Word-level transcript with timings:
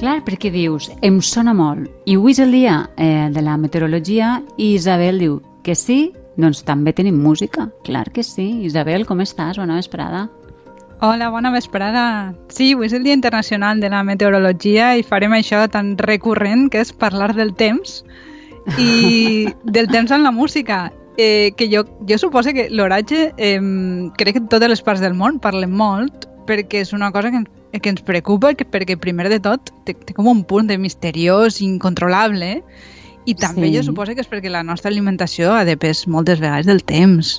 Clar, 0.00 0.22
perquè 0.24 0.48
dius, 0.48 0.86
em 1.04 1.18
sona 1.20 1.52
molt. 1.52 1.90
I 2.08 2.14
avui 2.16 2.32
és 2.32 2.38
el 2.40 2.54
dia 2.56 2.78
eh, 2.96 3.28
de 3.28 3.42
la 3.44 3.58
meteorologia 3.60 4.38
i 4.56 4.70
Isabel 4.78 5.20
diu 5.20 5.34
que 5.60 5.74
sí, 5.76 6.14
doncs 6.40 6.62
també 6.64 6.94
tenim 6.96 7.18
música. 7.20 7.66
Clar 7.84 8.06
que 8.08 8.24
sí. 8.24 8.46
Isabel, 8.64 9.04
com 9.04 9.20
estàs? 9.20 9.60
Bona 9.60 9.76
vesprada. 9.76 10.22
Hola, 11.04 11.28
bona 11.28 11.52
vesprada. 11.52 12.32
Sí, 12.48 12.70
avui 12.72 12.88
és 12.88 12.96
el 12.96 13.04
Dia 13.04 13.18
Internacional 13.18 13.84
de 13.84 13.92
la 13.92 14.00
Meteorologia 14.08 14.94
i 14.96 15.04
farem 15.04 15.36
això 15.36 15.66
tan 15.68 15.92
recurrent 16.00 16.70
que 16.72 16.80
és 16.80 16.96
parlar 16.96 17.34
del 17.36 17.52
temps 17.52 18.00
i 18.80 19.52
del 19.76 19.92
temps 19.92 20.16
en 20.16 20.24
la 20.24 20.32
música. 20.32 20.86
Eh, 21.20 21.52
que 21.60 21.68
jo, 21.68 21.84
jo 22.08 22.16
suposo 22.16 22.56
que 22.56 22.70
l'oratge, 22.72 23.34
eh, 23.36 23.60
crec 24.16 24.38
que 24.38 24.44
en 24.46 24.48
totes 24.48 24.72
les 24.72 24.80
parts 24.80 25.04
del 25.04 25.12
món 25.12 25.42
parlem 25.44 25.76
molt 25.76 26.24
perquè 26.48 26.80
és 26.86 26.94
una 26.96 27.12
cosa 27.12 27.28
que, 27.34 27.44
que 27.78 27.92
ens 27.92 28.02
preocupa 28.02 28.54
que, 28.58 28.66
perquè 28.66 28.98
primer 28.98 29.28
de 29.30 29.38
tot 29.42 29.70
té, 29.86 29.94
té 29.94 30.16
com 30.16 30.26
un 30.30 30.42
punt 30.44 30.70
de 30.70 30.78
misteriós, 30.78 31.60
incontrolable 31.62 32.58
i 33.28 33.34
també 33.36 33.68
sí. 33.68 33.76
jo 33.76 33.84
suposo 33.84 34.14
que 34.16 34.24
és 34.24 34.30
perquè 34.30 34.50
la 34.50 34.64
nostra 34.66 34.90
alimentació 34.90 35.52
ha 35.54 35.64
depès 35.68 36.06
moltes 36.08 36.40
vegades 36.40 36.66
del 36.66 36.82
temps 36.82 37.36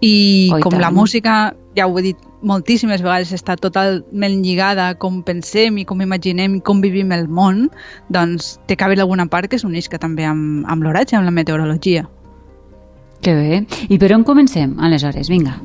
i 0.00 0.48
oh, 0.54 0.60
com 0.62 0.78
la 0.80 0.92
música, 0.94 1.54
ja 1.76 1.88
ho 1.88 1.98
he 1.98 2.04
dit 2.10 2.26
moltíssimes 2.46 3.02
vegades, 3.02 3.32
està 3.34 3.56
totalment 3.58 4.40
lligada 4.44 4.90
a 4.92 4.96
com 5.00 5.22
pensem 5.26 5.80
i 5.82 5.86
com 5.88 6.02
imaginem 6.04 6.58
i 6.58 6.62
com 6.64 6.82
vivim 6.84 7.12
el 7.16 7.26
món, 7.28 7.66
doncs 8.12 8.56
té 8.68 8.76
que 8.76 8.86
haver 8.86 9.00
alguna 9.02 9.26
part 9.32 9.50
que 9.50 9.58
s'uneix 9.58 9.90
també 9.98 10.28
amb, 10.28 10.64
amb 10.68 10.86
l'oratge, 10.86 11.16
amb 11.16 11.26
la 11.26 11.34
meteorologia. 11.34 12.06
Que 13.24 13.34
bé. 13.34 13.64
I 13.88 13.98
per 13.98 14.12
on 14.14 14.22
comencem, 14.22 14.76
aleshores? 14.78 15.32
Vinga. 15.32 15.56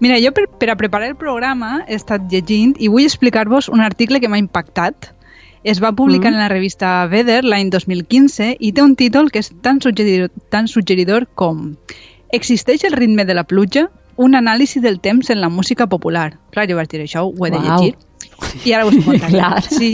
Mira, 0.00 0.18
jo 0.22 0.32
per, 0.32 0.46
per 0.48 0.70
a 0.70 0.76
preparar 0.78 1.08
el 1.10 1.16
programa 1.18 1.84
he 1.88 1.96
estat 1.98 2.28
llegint 2.30 2.76
i 2.78 2.90
vull 2.92 3.06
explicar-vos 3.06 3.68
un 3.68 3.80
article 3.82 4.20
que 4.20 4.30
m'ha 4.30 4.38
impactat. 4.38 5.12
Es 5.64 5.82
va 5.82 5.90
publicar 5.92 6.30
mm. 6.30 6.34
en 6.34 6.40
la 6.44 6.48
revista 6.52 6.90
Weather 7.10 7.42
l'any 7.44 7.72
2015 7.74 8.54
i 8.60 8.72
té 8.72 8.84
un 8.84 8.94
títol 8.96 9.32
que 9.34 9.42
és 9.42 9.50
tan 9.62 9.82
suggeridor, 9.82 10.30
tan 10.54 10.70
suggeridor 10.70 11.26
com 11.34 11.74
Existeix 12.30 12.84
el 12.84 12.92
ritme 12.92 13.24
de 13.24 13.34
la 13.34 13.44
pluja? 13.44 13.88
Un 14.16 14.34
anàlisi 14.34 14.80
del 14.80 15.00
temps 15.00 15.30
en 15.30 15.40
la 15.40 15.48
música 15.48 15.86
popular. 15.86 16.36
Clar, 16.52 16.66
jo 16.68 16.76
vaig 16.76 16.90
dir 16.92 17.00
això, 17.04 17.24
ho 17.24 17.46
he 17.46 17.50
de 17.50 17.58
wow. 17.58 17.78
llegir. 17.78 17.96
I 18.66 18.74
ara 18.76 18.86
us 18.86 18.98
ho 18.98 19.02
contaré. 19.06 19.40
Sí. 19.78 19.92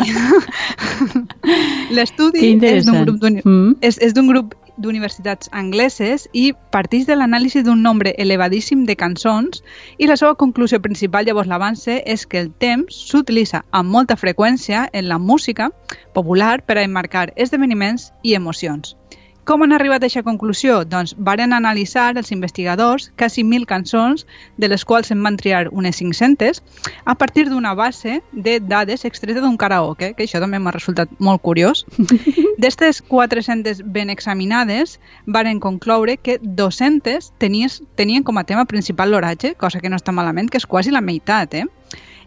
L'estudi 1.97 2.55
és 2.57 2.87
d'un 2.87 3.05
grup 3.05 3.23
mm. 3.23 3.77
és, 3.85 3.99
és 4.03 4.15
grup 4.17 4.55
d'universitats 4.77 5.51
angleses 5.53 6.27
i 6.33 6.53
parteix 6.75 7.07
de 7.09 7.17
l'anàlisi 7.17 7.63
d'un 7.63 7.83
nombre 7.83 8.15
elevadíssim 8.25 8.85
de 8.89 8.97
cançons 8.97 9.63
i 9.99 10.09
la 10.11 10.17
seva 10.21 10.35
conclusió 10.35 10.81
principal, 10.81 11.27
llavors 11.27 11.51
l'avance, 11.51 12.01
és 12.05 12.27
que 12.27 12.41
el 12.43 12.51
temps 12.67 13.01
s'utilitza 13.11 13.65
amb 13.71 13.91
molta 13.91 14.17
freqüència 14.17 14.89
en 14.93 15.09
la 15.09 15.19
música 15.19 15.71
popular 16.15 16.63
per 16.67 16.79
a 16.79 16.87
emmarcar 16.87 17.31
esdeveniments 17.37 18.11
i 18.23 18.35
emocions. 18.35 18.97
Com 19.45 19.61
han 19.61 19.75
arribat 19.77 20.01
a 20.01 20.09
aquesta 20.09 20.25
conclusió? 20.25 20.79
Doncs 20.89 21.13
varen 21.21 21.53
analitzar 21.53 22.07
els 22.17 22.31
investigadors 22.33 23.11
quasi 23.21 23.45
mil 23.45 23.67
cançons, 23.69 24.25
de 24.57 24.71
les 24.73 24.85
quals 24.89 25.13
en 25.13 25.21
van 25.23 25.37
triar 25.37 25.69
unes 25.71 26.01
500, 26.01 26.63
a 27.05 27.15
partir 27.21 27.45
d'una 27.51 27.75
base 27.77 28.23
de 28.33 28.59
dades 28.61 29.05
extretes 29.05 29.43
d'un 29.45 29.59
karaoke, 29.61 30.15
que 30.17 30.25
això 30.25 30.41
també 30.41 30.59
m'ha 30.59 30.73
resultat 30.73 31.13
molt 31.19 31.43
curiós. 31.45 31.85
D'estes 32.63 33.03
400 33.05 33.85
ben 33.85 34.09
examinades, 34.09 34.99
varen 35.27 35.61
concloure 35.61 36.17
que 36.17 36.39
200 36.41 37.35
tenies, 37.37 37.83
tenien 38.01 38.25
com 38.25 38.41
a 38.41 38.49
tema 38.49 38.65
principal 38.65 39.13
l'oratge, 39.13 39.55
cosa 39.61 39.81
que 39.81 39.93
no 39.93 40.01
està 40.01 40.13
malament, 40.17 40.49
que 40.49 40.63
és 40.63 40.67
quasi 40.67 40.95
la 40.95 41.05
meitat, 41.05 41.61
eh? 41.61 41.67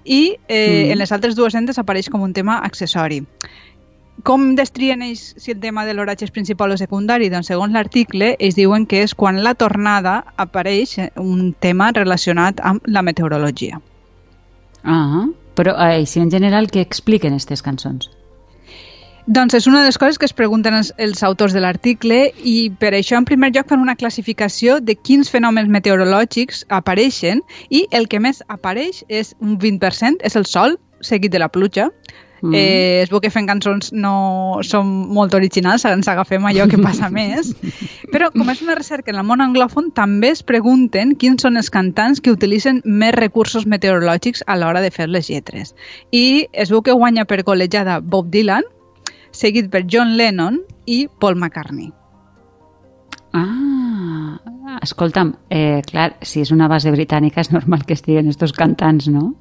i 0.08 0.38
eh, 0.48 0.86
mm. 0.88 0.92
en 0.94 1.02
les 1.02 1.12
altres 1.12 1.36
200 1.36 1.82
apareix 1.82 2.08
com 2.14 2.22
un 2.24 2.32
tema 2.34 2.62
accessori. 2.64 3.26
Com 4.26 4.56
destrien 4.56 5.04
ells 5.06 5.36
si 5.38 5.52
el 5.54 5.60
tema 5.62 5.86
de 5.86 5.94
l'oratge 5.94 6.26
és 6.26 6.34
principal 6.34 6.72
o 6.74 6.78
secundari? 6.80 7.30
Doncs 7.30 7.52
segons 7.52 7.74
l'article, 7.74 8.34
ells 8.40 8.58
diuen 8.58 8.88
que 8.90 9.04
és 9.06 9.14
quan 9.14 9.44
la 9.44 9.54
tornada 9.54 10.24
apareix 10.36 10.98
un 11.22 11.54
tema 11.54 11.92
relacionat 11.94 12.64
amb 12.66 12.88
la 12.88 13.06
meteorologia. 13.06 13.82
Ah, 14.84 15.28
però 15.56 15.76
així 15.78 16.22
en 16.24 16.32
general 16.34 16.72
què 16.74 16.82
expliquen 16.82 17.36
aquestes 17.38 17.62
cançons? 17.62 18.10
Doncs 19.28 19.58
és 19.58 19.66
una 19.68 19.82
de 19.82 19.90
les 19.90 19.98
coses 20.00 20.18
que 20.18 20.26
es 20.26 20.32
pregunten 20.34 20.74
els, 20.74 20.94
els 20.98 21.22
autors 21.28 21.52
de 21.52 21.60
l'article 21.60 22.20
i 22.48 22.70
per 22.80 22.94
això 22.96 23.18
en 23.20 23.26
primer 23.28 23.50
lloc 23.52 23.68
fan 23.68 23.84
una 23.84 23.98
classificació 24.00 24.78
de 24.80 24.96
quins 24.96 25.28
fenòmens 25.34 25.68
meteorològics 25.68 26.64
apareixen 26.72 27.42
i 27.68 27.84
el 27.92 28.08
que 28.08 28.22
més 28.24 28.40
apareix 28.48 29.02
és 29.10 29.34
un 29.44 29.58
20%, 29.60 30.24
és 30.24 30.40
el 30.40 30.48
sol, 30.48 30.78
seguit 31.04 31.34
de 31.34 31.44
la 31.44 31.52
pluja, 31.52 31.90
Mm. 32.42 32.54
Eh, 32.54 33.02
es 33.04 33.10
veu 33.10 33.22
que 33.24 33.32
fent 33.34 33.48
cançons 33.50 33.92
no 33.94 34.60
som 34.68 34.88
molt 35.14 35.34
originals, 35.38 35.86
ens 35.90 36.08
agafem 36.12 36.46
allò 36.46 36.68
que 36.70 36.80
passa 36.82 37.10
més. 37.18 37.54
Però 38.14 38.30
com 38.34 38.50
és 38.54 38.62
una 38.66 38.78
recerca 38.78 39.12
en 39.12 39.20
el 39.22 39.28
món 39.28 39.44
anglòfon, 39.44 39.92
també 39.98 40.32
es 40.36 40.44
pregunten 40.46 41.16
quins 41.20 41.44
són 41.46 41.58
els 41.58 41.72
cantants 41.74 42.22
que 42.22 42.34
utilitzen 42.34 42.82
més 42.86 43.16
recursos 43.18 43.66
meteorològics 43.66 44.44
a 44.48 44.58
l'hora 44.60 44.84
de 44.86 44.92
fer 44.94 45.10
les 45.10 45.30
lletres. 45.32 45.74
I 46.12 46.48
es 46.54 46.74
veu 46.74 46.84
que 46.86 46.96
guanya 46.96 47.26
per 47.26 47.44
golejada 47.48 48.00
Bob 48.02 48.30
Dylan, 48.34 48.68
seguit 49.32 49.72
per 49.72 49.86
John 49.90 50.16
Lennon 50.18 50.62
i 50.86 51.08
Paul 51.20 51.38
McCartney. 51.38 51.92
Ah, 53.38 54.38
escolta'm, 54.82 55.36
eh, 55.50 55.82
clar, 55.86 56.16
si 56.22 56.42
és 56.42 56.52
una 56.52 56.70
base 56.72 56.92
britànica 56.94 57.42
és 57.42 57.52
normal 57.52 57.84
que 57.86 57.94
estiguen 57.94 58.30
estos 58.32 58.54
cantants, 58.54 59.10
no? 59.12 59.36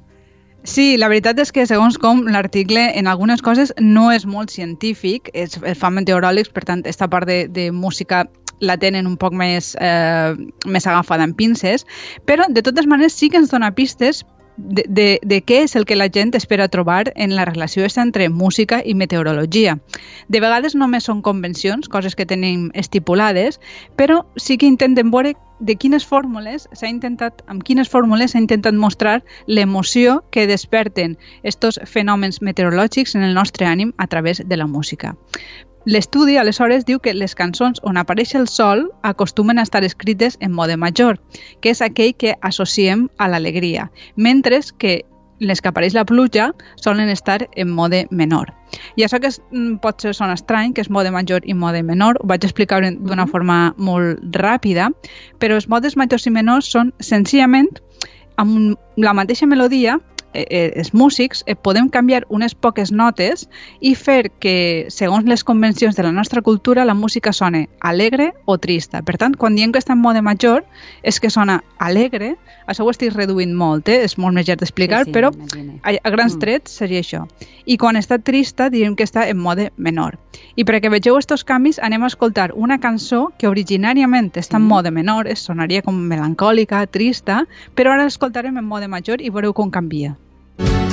Sí, 0.67 0.97
la 0.99 1.07
veritat 1.07 1.37
és 1.39 1.53
que 1.55 1.63
segons 1.63 1.95
com 1.95 2.25
l'article 2.27 2.81
en 2.99 3.07
algunes 3.07 3.39
coses 3.41 3.71
no 3.79 4.09
és 4.11 4.25
molt 4.27 4.51
científic, 4.51 5.29
és, 5.31 5.55
es 5.63 5.79
fan 5.79 5.95
meteoròlegs, 5.95 6.51
per 6.51 6.65
tant, 6.67 6.83
aquesta 6.83 7.07
part 7.07 7.29
de, 7.29 7.45
de 7.47 7.69
música 7.71 8.25
la 8.59 8.75
tenen 8.81 9.07
un 9.07 9.15
poc 9.21 9.31
més, 9.37 9.75
eh, 9.79 10.33
més 10.67 10.87
agafada 10.89 11.23
en 11.23 11.31
pinces, 11.39 11.85
però 12.27 12.49
de 12.51 12.65
totes 12.65 12.89
maneres 12.89 13.15
sí 13.15 13.29
que 13.31 13.39
ens 13.39 13.53
dona 13.53 13.71
pistes 13.77 14.25
de, 14.57 14.83
de, 14.87 15.19
de 15.23 15.41
què 15.45 15.61
és 15.63 15.75
el 15.77 15.85
que 15.85 15.95
la 15.95 16.09
gent 16.13 16.33
espera 16.35 16.67
trobar 16.67 17.13
en 17.15 17.35
la 17.35 17.45
relació 17.45 17.85
entre 17.97 18.29
música 18.29 18.81
i 18.83 18.93
meteorologia. 18.93 19.77
De 20.27 20.41
vegades 20.41 20.75
només 20.75 21.05
són 21.05 21.21
convencions, 21.21 21.87
coses 21.87 22.15
que 22.15 22.25
tenim 22.25 22.71
estipulades, 22.73 23.61
però 23.95 24.25
sí 24.35 24.57
que 24.57 24.65
intenten 24.65 25.11
veure 25.11 25.35
de 25.59 25.75
quines 25.75 26.05
fórmules 26.05 26.67
s'ha 26.73 26.89
intentat, 26.89 27.41
amb 27.47 27.63
quines 27.63 27.89
fórmules 27.89 28.31
s'ha 28.31 28.41
intentat 28.41 28.73
mostrar 28.73 29.23
l'emoció 29.47 30.23
que 30.31 30.47
desperten 30.47 31.17
estos 31.43 31.79
fenòmens 31.85 32.41
meteorològics 32.41 33.15
en 33.15 33.23
el 33.23 33.33
nostre 33.33 33.65
ànim 33.65 33.93
a 33.97 34.07
través 34.07 34.43
de 34.45 34.57
la 34.57 34.67
música. 34.67 35.15
L'estudi, 35.87 36.35
aleshores, 36.35 36.83
diu 36.83 36.99
que 36.99 37.13
les 37.15 37.31
cançons 37.39 37.79
on 37.87 37.95
apareix 37.95 38.33
el 38.35 38.49
sol 38.51 38.89
acostumen 39.07 39.55
a 39.55 39.63
estar 39.63 39.85
escrites 39.87 40.35
en 40.43 40.51
mode 40.51 40.75
major, 40.75 41.15
que 41.63 41.71
és 41.71 41.79
aquell 41.81 42.11
que 42.19 42.33
associem 42.43 43.05
a 43.17 43.29
l'alegria, 43.31 43.85
mentre 44.17 44.59
que 44.83 44.97
les 45.39 45.61
que 45.61 45.69
apareix 45.71 45.95
la 45.95 46.03
pluja 46.03 46.49
solen 46.83 47.07
estar 47.13 47.47
en 47.55 47.71
mode 47.71 48.03
menor. 48.11 48.51
I 48.99 49.05
això 49.05 49.21
que 49.21 49.31
és, 49.31 49.39
mm, 49.51 49.77
pot 49.79 50.01
ser 50.01 50.13
son 50.13 50.33
estrany, 50.33 50.73
que 50.73 50.81
és 50.81 50.89
mode 50.89 51.11
major 51.11 51.39
i 51.45 51.53
mode 51.53 51.83
menor, 51.83 52.19
ho 52.19 52.27
vaig 52.27 52.43
explicar 52.43 52.81
d'una 52.81 53.27
forma 53.27 53.73
molt 53.77 54.19
ràpida, 54.35 54.91
però 55.39 55.55
els 55.55 55.69
modes 55.69 55.95
majors 55.95 56.27
i 56.27 56.31
menors 56.31 56.67
són 56.67 56.91
senzillament 56.99 57.69
amb 58.35 58.77
la 58.97 59.13
mateixa 59.13 59.47
melodia 59.47 60.01
eh, 60.33 60.45
eh, 60.49 60.73
els 60.75 60.93
músics 60.93 61.43
eh, 61.45 61.55
podem 61.55 61.89
canviar 61.89 62.25
unes 62.29 62.55
poques 62.55 62.91
notes 62.91 63.47
i 63.79 63.93
fer 63.95 64.31
que, 64.39 64.87
segons 64.93 65.27
les 65.29 65.43
convencions 65.43 65.95
de 65.95 66.03
la 66.03 66.11
nostra 66.11 66.41
cultura, 66.41 66.85
la 66.85 66.93
música 66.93 67.33
sone 67.33 67.67
alegre 67.79 68.33
o 68.45 68.57
trista. 68.57 69.01
Per 69.01 69.17
tant, 69.17 69.35
quan 69.35 69.55
diem 69.55 69.71
que 69.71 69.81
està 69.81 69.95
en 69.95 70.03
mode 70.03 70.21
major, 70.21 70.65
és 71.03 71.19
que 71.19 71.31
sona 71.33 71.61
alegre, 71.77 72.35
això 72.67 72.85
ho 72.85 72.91
estic 72.91 73.15
reduint 73.15 73.53
molt, 73.55 73.89
eh? 73.89 74.03
és 74.05 74.17
molt 74.21 74.35
més 74.35 74.47
llarg 74.47 74.61
d'explicar, 74.61 75.03
sí, 75.05 75.11
sí, 75.11 75.15
però 75.15 75.31
a, 75.31 75.95
a 75.95 76.13
grans 76.13 76.35
mm. 76.35 76.41
trets 76.43 76.77
seria 76.81 77.01
això. 77.03 77.23
I 77.65 77.77
quan 77.81 77.99
està 77.99 78.19
trista, 78.19 78.69
direm 78.73 78.95
que 78.95 79.07
està 79.07 79.25
en 79.27 79.39
mode 79.41 79.69
menor. 79.77 80.19
I 80.55 80.65
perquè 80.67 80.91
vegeu 80.93 81.17
aquests 81.17 81.47
canvis, 81.47 81.81
anem 81.83 82.03
a 82.03 82.11
escoltar 82.11 82.51
una 82.55 82.79
cançó 82.83 83.27
que 83.39 83.49
originàriament 83.49 84.31
està 84.37 84.61
en 84.61 84.67
mode 84.67 84.91
menor, 84.91 85.27
es 85.27 85.45
sonaria 85.47 85.83
com 85.85 85.97
melancòlica, 86.11 86.85
trista, 86.91 87.43
però 87.75 87.95
ara 87.95 88.07
l'escoltarem 88.07 88.57
en 88.57 88.67
mode 88.67 88.91
major 88.91 89.23
i 89.23 89.33
veureu 89.33 89.55
com 89.55 89.71
canvia. 89.71 90.15
canvi 90.57 90.86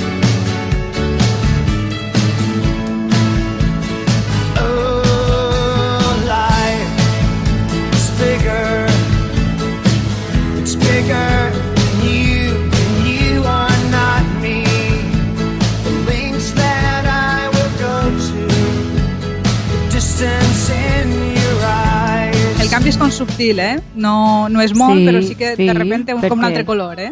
com 22.93 23.09
subtil, 23.09 23.59
eh? 23.59 23.81
No, 23.95 24.47
no 24.47 24.61
és 24.61 24.75
molt, 24.77 24.99
sí, 24.99 25.05
però 25.07 25.21
sí 25.25 25.35
que 25.35 25.55
sí, 25.55 25.65
de 25.65 25.73
repente 25.73 26.13
un, 26.13 26.21
com 26.21 26.37
un 26.37 26.45
altre 26.45 26.63
color, 26.65 26.99
eh? 27.01 27.11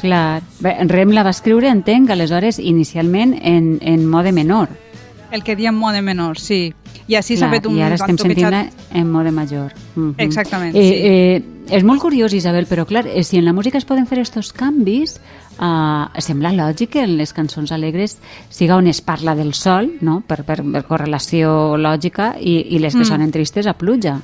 Clar. 0.00 0.40
Bé, 0.64 0.72
Rem 0.88 1.12
la 1.12 1.26
va 1.26 1.32
escriure, 1.34 1.68
entenc, 1.68 2.08
aleshores, 2.14 2.56
inicialment 2.58 3.34
en, 3.42 3.76
en 3.82 4.06
mode 4.08 4.32
menor. 4.32 4.72
El 5.30 5.44
que 5.44 5.58
diem 5.58 5.76
mode 5.76 6.00
menor, 6.00 6.40
sí. 6.40 6.72
I 7.08 7.18
així 7.20 7.36
s'ha 7.36 7.50
fet 7.52 7.68
un... 7.68 7.76
I 7.76 7.84
ara 7.84 7.98
estem 7.98 8.16
sentint 8.16 8.56
en 8.56 9.10
mode 9.12 9.32
major. 9.32 9.74
Uh 9.94 10.02
-huh. 10.02 10.14
Exactament, 10.24 10.74
eh, 10.74 10.80
sí. 10.80 10.94
Eh, 11.04 11.76
és 11.76 11.84
molt 11.84 12.00
curiós, 12.00 12.32
Isabel, 12.32 12.66
però 12.66 12.86
clar, 12.86 13.06
eh, 13.06 13.22
si 13.24 13.36
en 13.36 13.44
la 13.44 13.52
música 13.52 13.76
es 13.76 13.84
poden 13.84 14.06
fer 14.06 14.20
estos 14.20 14.54
canvis, 14.54 15.20
eh, 15.60 16.20
sembla 16.20 16.52
lògic 16.52 16.88
que 16.88 17.02
en 17.02 17.18
les 17.18 17.34
cançons 17.34 17.72
alegres 17.72 18.18
siga 18.48 18.76
on 18.76 18.86
es 18.86 19.02
parla 19.02 19.34
del 19.34 19.52
sol, 19.52 19.92
no? 20.00 20.22
per, 20.26 20.44
per, 20.44 20.62
per 20.62 20.84
correlació 20.84 21.76
lògica, 21.76 22.36
i, 22.40 22.74
i 22.74 22.78
les 22.78 22.94
que 22.94 23.00
mm. 23.00 23.04
sonen 23.04 23.30
tristes 23.30 23.66
a 23.66 23.74
pluja. 23.74 24.22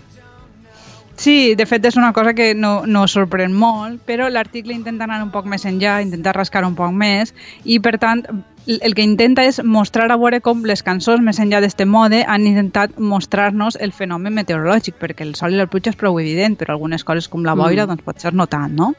Sí, 1.16 1.55
de 1.55 1.66
fet 1.66 1.84
és 1.87 1.96
una 1.96 2.12
cosa 2.12 2.32
que 2.34 2.55
no, 2.58 2.87
no 2.87 3.05
sorprèn 3.11 3.55
molt, 3.55 4.00
però 4.06 4.26
l'article 4.28 4.75
intenta 4.75 5.06
anar 5.06 5.20
un 5.22 5.31
poc 5.34 5.46
més 5.46 5.64
enllà, 5.69 6.00
intenta 6.02 6.34
rascar 6.34 6.64
un 6.66 6.75
poc 6.75 6.90
més 6.90 7.34
i 7.64 7.78
per 7.78 7.99
tant 8.02 8.25
el 8.66 8.94
que 8.96 9.05
intenta 9.05 9.44
és 9.44 9.61
mostrar 9.62 10.08
a 10.11 10.16
veure 10.16 10.40
com 10.40 10.64
les 10.64 10.82
cançons 10.82 11.20
més 11.22 11.38
enllà 11.43 11.61
d'este 11.61 11.84
mode 11.84 12.22
han 12.25 12.46
intentat 12.49 12.96
mostrar-nos 12.99 13.76
el 13.76 13.93
fenomen 13.93 14.34
meteorològic, 14.34 14.96
perquè 15.00 15.26
el 15.26 15.34
sol 15.38 15.55
i 15.55 15.61
la 15.61 15.69
pluja 15.70 15.93
és 15.93 16.00
prou 16.00 16.19
evident, 16.20 16.56
però 16.56 16.75
algunes 16.75 17.05
coses 17.05 17.28
com 17.28 17.44
la 17.44 17.55
boira 17.58 17.84
mm. 17.84 17.93
doncs 17.93 18.06
pot 18.06 18.25
ser 18.25 18.32
no 18.34 18.49
tant, 18.49 18.72
no? 18.75 18.94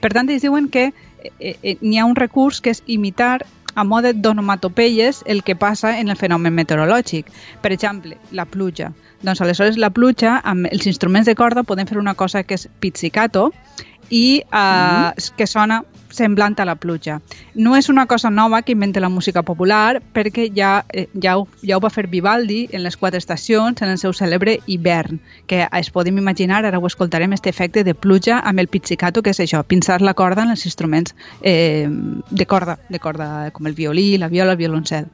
Per 0.00 0.12
tant, 0.14 0.30
ells 0.30 0.46
diuen 0.46 0.70
que 0.70 0.90
eh, 0.92 1.56
eh, 1.62 1.76
n'hi 1.82 1.98
ha 1.98 2.06
un 2.06 2.16
recurs 2.16 2.62
que 2.62 2.70
és 2.72 2.84
imitar 2.86 3.40
a 3.80 3.84
mode 3.84 4.12
d'onomatopeies 4.12 5.22
el 5.24 5.42
que 5.42 5.56
passa 5.56 5.94
en 6.00 6.12
el 6.12 6.18
fenomen 6.20 6.52
meteorològic. 6.52 7.30
Per 7.62 7.72
exemple, 7.72 8.18
la 8.36 8.44
pluja. 8.44 8.90
Doncs 9.24 9.40
aleshores 9.40 9.78
la 9.80 9.88
pluja, 9.96 10.36
amb 10.44 10.68
els 10.68 10.84
instruments 10.90 11.28
de 11.28 11.36
corda, 11.36 11.64
podem 11.64 11.88
fer 11.88 11.96
una 12.00 12.14
cosa 12.14 12.42
que 12.44 12.58
és 12.60 12.68
pizzicato 12.80 13.50
i 14.10 14.42
uh, 14.42 14.58
mm. 14.58 15.32
que 15.38 15.46
sona 15.46 15.80
semblant 16.10 16.58
a 16.60 16.66
la 16.68 16.76
pluja. 16.76 17.20
No 17.54 17.76
és 17.76 17.88
una 17.88 18.06
cosa 18.06 18.30
nova 18.30 18.62
que 18.62 18.72
inventa 18.72 19.00
la 19.00 19.08
música 19.08 19.42
popular 19.42 20.02
perquè 20.14 20.48
ja, 20.54 20.84
eh, 20.92 21.08
ja, 21.14 21.36
ho, 21.38 21.46
ja 21.62 21.78
ho 21.78 21.80
va 21.80 21.90
fer 21.90 22.08
Vivaldi 22.10 22.68
en 22.72 22.84
les 22.84 22.96
quatre 22.96 23.18
estacions 23.18 23.82
en 23.82 23.90
el 23.90 23.98
seu 23.98 24.12
cèlebre 24.12 24.58
hivern, 24.66 25.20
que 25.46 25.66
es 25.66 25.90
podem 25.90 26.18
imaginar, 26.18 26.64
ara 26.64 26.78
ho 26.78 26.86
escoltarem, 26.86 27.32
este 27.32 27.50
efecte 27.50 27.84
de 27.84 27.94
pluja 27.94 28.40
amb 28.40 28.60
el 28.60 28.68
pizzicato, 28.68 29.22
que 29.22 29.34
és 29.34 29.40
això, 29.40 29.62
pinçar 29.64 30.00
la 30.02 30.14
corda 30.14 30.44
en 30.46 30.54
els 30.56 30.66
instruments 30.66 31.14
eh, 31.42 31.88
de 31.88 32.46
corda, 32.46 32.78
de 32.88 32.98
corda 32.98 33.50
com 33.52 33.66
el 33.66 33.74
violí, 33.74 34.16
la 34.18 34.28
viola, 34.28 34.52
el 34.52 34.58
violoncel. 34.58 35.06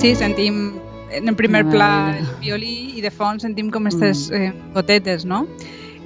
Sí, 0.00 0.14
sentim 0.14 0.78
en 1.12 1.28
el 1.28 1.36
primer 1.36 1.68
pla 1.68 2.16
el 2.16 2.24
violí 2.40 2.94
i 2.96 3.02
de 3.04 3.10
fons 3.12 3.42
sentim 3.44 3.68
com 3.68 3.84
aquestes 3.84 4.30
mm. 4.30 4.38
eh, 4.38 4.70
gotetes, 4.72 5.26
no? 5.28 5.42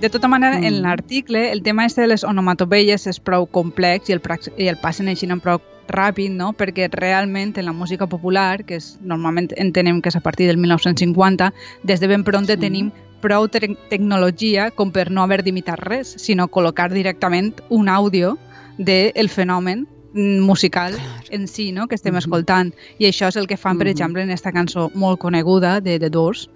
De 0.03 0.11
tota 0.11 0.27
manera, 0.27 0.59
mm. 0.59 0.65
en 0.65 0.81
l'article, 0.83 1.53
el 1.53 1.63
tema 1.63 1.87
este 1.87 2.01
de 2.03 2.09
les 2.09 2.25
onomatopeies 2.27 3.07
és 3.07 3.21
prou 3.23 3.47
complex 3.47 4.11
i 4.11 4.17
el, 4.17 4.23
i 4.59 4.67
el 4.67 4.81
passen 4.83 5.13
així 5.13 5.31
en 5.31 5.39
prou 5.39 5.63
ràpid, 5.87 6.35
no? 6.35 6.51
perquè 6.59 6.89
realment 6.91 7.55
en 7.55 7.71
la 7.71 7.77
música 7.77 8.09
popular, 8.11 8.65
que 8.67 8.81
és, 8.83 8.97
normalment 8.99 9.53
entenem 9.63 10.03
que 10.03 10.11
és 10.11 10.19
a 10.19 10.25
partir 10.27 10.51
del 10.51 10.59
1950, 10.59 11.53
des 11.85 12.03
de 12.03 12.11
ben 12.11 12.27
pronte 12.27 12.59
sí. 12.59 12.65
tenim 12.67 12.91
prou 13.23 13.47
te 13.47 13.63
tecnologia 13.95 14.73
com 14.75 14.91
per 14.91 15.07
no 15.13 15.23
haver 15.23 15.45
d'imitar 15.47 15.79
res, 15.79 16.17
sinó 16.19 16.51
col·locar 16.51 16.91
directament 16.91 17.55
un 17.71 17.89
àudio 17.89 18.41
del 18.77 19.31
fenomen 19.31 19.87
musical 20.15 20.97
en 21.31 21.49
si, 21.49 21.73
no?, 21.73 21.89
que 21.89 21.99
estem 21.99 22.17
escoltant. 22.17 22.73
I 22.99 23.11
això 23.11 23.29
és 23.29 23.37
el 23.37 23.49
que 23.51 23.59
fan, 23.59 23.79
per 23.79 23.89
exemple, 23.91 24.23
en 24.23 24.31
aquesta 24.31 24.55
cançó 24.55 24.91
molt 24.95 25.21
coneguda 25.21 25.81
de 25.85 25.99
The 25.99 26.11
Doors. 26.11 26.49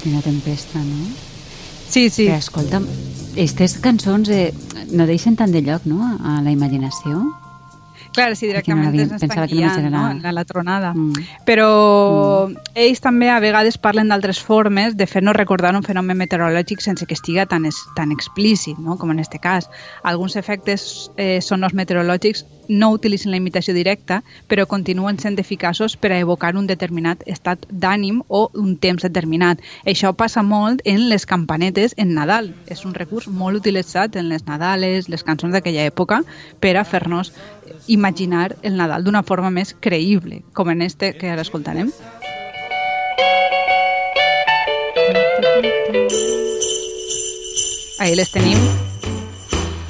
Quina 0.00 0.22
tempesta, 0.24 0.80
no? 0.80 1.04
Sí, 1.90 2.08
sí. 2.08 2.24
Que, 2.26 2.38
escolta, 2.38 2.80
aquestes 3.34 3.76
cançons 3.84 4.30
eh, 4.32 4.48
no 4.90 5.06
deixen 5.06 5.36
tant 5.36 5.52
de 5.52 5.60
lloc, 5.60 5.84
no?, 5.84 6.00
a 6.24 6.40
la 6.40 6.50
imaginació. 6.50 7.28
Clar, 8.10 8.34
sí, 8.36 8.48
directament 8.50 8.96
ens 8.98 9.22
estan 9.22 9.46
guiant 9.46 9.86
no? 9.92 10.02
la, 10.22 10.32
la 10.34 10.44
tronada. 10.44 10.92
Mm. 10.94 11.26
Però 11.46 11.68
mm. 12.48 12.70
ells 12.84 13.02
també 13.04 13.30
a 13.30 13.38
vegades 13.42 13.78
parlen 13.78 14.10
d'altres 14.10 14.40
formes 14.42 14.96
de 14.98 15.06
fer-nos 15.06 15.36
recordar 15.38 15.74
un 15.78 15.86
fenomen 15.86 16.18
meteorològic 16.18 16.82
sense 16.82 17.06
que 17.06 17.14
estiga 17.14 17.46
tan, 17.46 17.68
es, 17.70 17.78
tan 17.96 18.10
explícit, 18.12 18.78
no? 18.78 18.98
com 18.98 19.14
en 19.14 19.22
aquest 19.22 19.38
cas. 19.42 19.70
Alguns 20.02 20.36
efectes 20.40 21.10
eh, 21.16 21.38
sonors 21.44 21.76
meteorològics 21.78 22.44
no 22.70 22.92
utilitzen 22.94 23.32
la 23.34 23.40
imitació 23.40 23.74
directa, 23.74 24.20
però 24.48 24.64
continuen 24.70 25.18
sent 25.18 25.38
eficaços 25.42 25.96
per 26.00 26.12
a 26.14 26.20
evocar 26.22 26.54
un 26.56 26.68
determinat 26.70 27.24
estat 27.26 27.66
d'ànim 27.70 28.22
o 28.28 28.46
un 28.54 28.76
temps 28.78 29.02
determinat. 29.02 29.60
Això 29.84 30.14
passa 30.14 30.42
molt 30.46 30.80
en 30.84 31.08
les 31.10 31.26
campanetes 31.26 31.96
en 31.98 32.14
Nadal. 32.14 32.54
És 32.70 32.84
un 32.86 32.94
recurs 32.94 33.28
molt 33.28 33.60
utilitzat 33.60 34.16
en 34.16 34.30
les 34.30 34.46
Nadales, 34.46 35.10
les 35.10 35.26
cançons 35.26 35.52
d'aquella 35.52 35.84
època, 35.90 36.22
per 36.60 36.76
a 36.76 36.86
fer-nos 36.86 37.32
imaginar 37.86 38.54
el 38.62 38.78
Nadal 38.78 39.04
d'una 39.04 39.24
forma 39.26 39.50
més 39.50 39.74
creïble, 39.74 40.42
com 40.54 40.70
en 40.70 40.82
este 40.82 41.12
que 41.18 41.30
ara 41.30 41.42
escoltarem. 41.42 41.90
Ahí 48.00 48.14
les 48.14 48.30
tenim. 48.32 48.56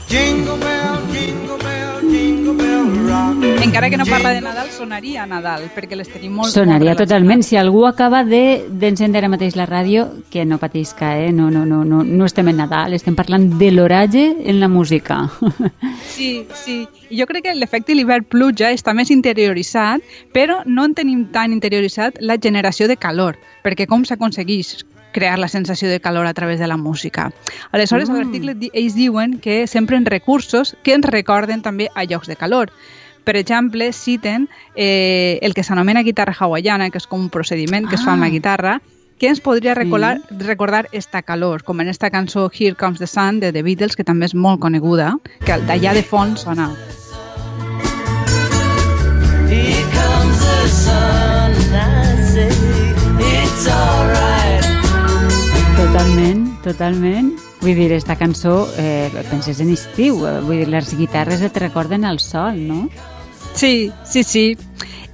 Jingle 0.09 0.80
Encara 3.63 3.89
que 3.89 3.97
no 3.97 4.05
parla 4.05 4.31
de 4.31 4.41
Nadal, 4.41 4.69
sonaria 4.71 5.25
Nadal, 5.27 5.69
perquè 5.75 5.97
les 5.97 6.09
tenim 6.11 6.35
molt 6.37 6.53
Sonaria 6.53 6.93
molt 6.93 7.03
totalment. 7.05 7.43
Si 7.47 7.57
algú 7.57 7.85
acaba 7.87 8.23
d'encendre 8.25 9.13
de, 9.13 9.19
ara 9.23 9.31
mateix 9.33 9.57
la 9.57 9.67
ràdio, 9.69 10.07
que 10.31 10.45
no 10.45 10.59
patisca, 10.59 11.15
eh? 11.19 11.31
No, 11.33 11.51
no, 11.51 11.65
no, 11.65 11.85
no, 11.85 12.03
no 12.05 12.29
estem 12.29 12.51
en 12.53 12.61
Nadal, 12.61 12.97
estem 12.97 13.17
parlant 13.17 13.47
de 13.61 13.71
l'oratge 13.73 14.25
en 14.45 14.61
la 14.61 14.69
música. 14.69 15.23
Sí, 16.11 16.45
sí. 16.53 16.83
Jo 17.17 17.25
crec 17.25 17.47
que 17.47 17.53
l'efecte 17.55 17.95
l'hivern 17.95 18.27
pluja 18.29 18.73
està 18.75 18.93
més 18.93 19.09
interioritzat, 19.15 20.03
però 20.35 20.59
no 20.67 20.85
en 20.85 20.93
tenim 20.99 21.23
tan 21.33 21.55
interioritzat 21.55 22.19
la 22.21 22.37
generació 22.37 22.91
de 22.91 22.99
calor, 23.01 23.39
perquè 23.65 23.87
com 23.89 24.05
s'aconsegueix 24.05 24.75
crear 25.13 25.39
la 25.39 25.49
sensació 25.49 25.89
de 25.89 26.01
calor 26.01 26.27
a 26.27 26.35
través 26.35 26.59
de 26.59 26.67
la 26.67 26.77
música. 26.77 27.33
Aleshores, 27.73 28.09
mm. 28.09 28.13
a 28.13 28.19
l'article 28.19 28.57
ells 28.73 28.95
diuen 28.95 29.39
que 29.41 29.67
s'empren 29.67 30.07
recursos 30.07 30.77
que 30.83 30.95
ens 30.95 31.07
recorden 31.07 31.63
també 31.63 31.91
a 31.95 32.05
llocs 32.05 32.29
de 32.29 32.37
calor. 32.37 32.73
Per 33.25 33.37
exemple, 33.37 33.93
citen 33.93 34.49
eh, 34.75 35.39
el 35.43 35.55
que 35.55 35.63
s'anomena 35.63 36.03
guitarra 36.03 36.35
hawaiana, 36.39 36.89
que 36.91 36.99
és 36.99 37.07
com 37.07 37.21
un 37.21 37.29
procediment 37.31 37.87
que 37.87 37.97
ah. 37.97 38.01
es 38.01 38.07
fa 38.07 38.15
amb 38.17 38.25
la 38.25 38.31
ah. 38.31 38.37
guitarra, 38.37 38.81
que 39.21 39.29
ens 39.29 39.43
podria 39.45 39.75
recordar, 39.75 40.23
sí. 40.29 40.39
recordar 40.41 40.89
esta 40.93 41.21
calor, 41.23 41.63
com 41.63 41.81
en 41.81 41.89
esta 41.89 42.11
cançó 42.11 42.51
Here 42.51 42.75
Comes 42.75 42.99
the 42.99 43.07
Sun 43.07 43.39
de 43.41 43.53
The 43.53 43.63
Beatles, 43.63 43.95
que 43.95 44.05
també 44.05 44.25
és 44.31 44.35
molt 44.35 44.63
coneguda, 44.65 45.13
que 45.45 45.61
d'allà 45.69 45.93
de 45.93 46.03
fons 46.03 46.47
sona. 46.49 46.71
Here 49.51 49.85
comes 49.93 50.41
the 50.41 50.69
sun 50.69 51.53
I 51.75 52.17
say 52.33 52.49
it's 53.19 53.69
alright 53.69 54.20
Totalment, 56.01 56.45
totalment. 56.65 57.27
Vull 57.61 57.77
dir, 57.77 57.91
esta 57.93 58.15
cançó, 58.17 58.67
eh, 58.81 59.11
penses 59.29 59.59
en 59.61 59.69
estiu, 59.69 60.23
eh, 60.27 60.41
vull 60.41 60.63
dir, 60.63 60.69
les 60.73 60.95
guitarres 60.97 61.43
et 61.43 61.59
recorden 61.61 62.07
el 62.09 62.19
sol, 62.21 62.57
no? 62.57 62.89
Sí, 63.53 63.93
sí, 64.07 64.23
sí. 64.25 64.57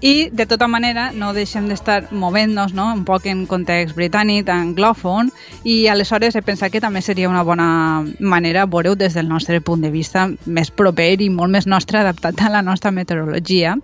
I, 0.00 0.28
de 0.30 0.46
tota 0.46 0.68
manera, 0.68 1.10
no 1.10 1.32
deixem 1.32 1.66
d'estar 1.66 2.12
movent-nos 2.12 2.72
no? 2.76 2.92
un 2.94 3.02
poc 3.04 3.26
en 3.26 3.46
context 3.50 3.96
britànic, 3.96 4.46
anglòfon, 4.46 5.32
i 5.64 5.88
aleshores 5.90 6.36
he 6.36 6.44
pensat 6.46 6.70
que 6.70 6.84
també 6.84 7.02
seria 7.02 7.30
una 7.32 7.42
bona 7.42 8.04
manera 8.20 8.68
veure-ho 8.70 8.94
des 8.94 9.18
del 9.18 9.26
nostre 9.26 9.58
punt 9.60 9.82
de 9.82 9.90
vista 9.90 10.28
més 10.46 10.70
proper 10.70 11.16
i 11.18 11.30
molt 11.30 11.50
més 11.50 11.66
nostre, 11.66 11.98
adaptat 11.98 12.44
a 12.46 12.52
la 12.52 12.62
nostra 12.62 12.92
meteorologia. 12.92 13.74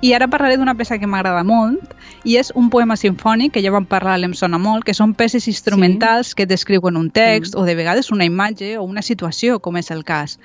I 0.00 0.14
ara 0.14 0.30
parlaré 0.30 0.60
d'una 0.60 0.76
peça 0.78 1.00
que 1.00 1.10
m'agrada 1.10 1.42
molt, 1.42 1.95
i 2.26 2.36
és 2.36 2.50
un 2.58 2.68
poema 2.74 2.98
sinfònic, 2.98 3.54
que 3.54 3.62
ja 3.62 3.70
vam 3.70 3.86
parlar, 3.86 4.18
l'em 4.18 4.34
sona 4.34 4.58
molt, 4.58 4.82
que 4.84 4.94
són 4.98 5.14
peces 5.14 5.46
instrumentals 5.46 6.32
sí. 6.32 6.40
que 6.40 6.50
descriuen 6.50 6.98
un 6.98 7.12
text, 7.14 7.54
mm. 7.54 7.60
o 7.62 7.64
de 7.64 7.76
vegades 7.78 8.10
una 8.10 8.26
imatge 8.26 8.74
o 8.80 8.82
una 8.82 9.04
situació, 9.06 9.60
com 9.62 9.78
és 9.78 9.92
el 9.94 10.02
cas 10.04 10.40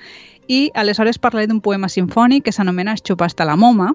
i 0.48 0.70
aleshores 0.74 1.18
parlaré 1.18 1.46
d'un 1.46 1.60
poema 1.60 1.88
sinfònic 1.88 2.44
que 2.46 2.52
s'anomena 2.52 2.96
Xupar 2.98 3.30
hasta 3.30 3.46
la 3.48 3.56
moma, 3.56 3.92